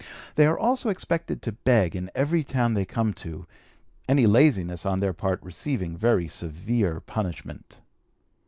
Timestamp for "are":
0.47-0.57